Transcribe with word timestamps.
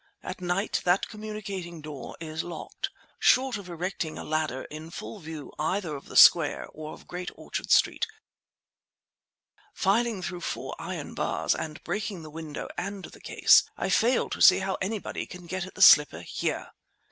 At 0.23 0.41
night 0.41 0.81
that 0.83 1.07
communicating 1.07 1.79
door 1.79 2.17
is 2.19 2.43
locked. 2.43 2.89
Short 3.19 3.55
of 3.57 3.69
erecting 3.69 4.17
a 4.17 4.23
ladder 4.23 4.63
in 4.63 4.89
full 4.89 5.19
view 5.19 5.53
either 5.59 5.95
of 5.95 6.05
the 6.05 6.15
Square 6.17 6.69
or 6.73 6.93
of 6.93 7.07
Great 7.07 7.29
Orchard 7.35 7.69
Street, 7.69 8.07
filing 9.75 10.23
through 10.23 10.41
four 10.41 10.75
iron 10.79 11.13
bars 11.13 11.53
and 11.53 11.83
breaking 11.83 12.23
the 12.23 12.31
window 12.31 12.67
and 12.79 13.05
the 13.05 13.21
case, 13.21 13.61
I 13.77 13.91
fail 13.91 14.27
to 14.31 14.41
see 14.41 14.57
how 14.57 14.75
anybody 14.81 15.27
can 15.27 15.45
get 15.45 15.67
at 15.67 15.75
the 15.75 15.83
slipper 15.83 16.21
here." 16.21 16.71